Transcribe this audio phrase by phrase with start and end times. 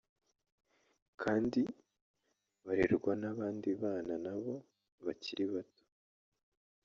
[1.21, 1.61] kandi
[2.65, 4.53] barerwa n’abandi bana nabo
[5.05, 5.83] bakiri bato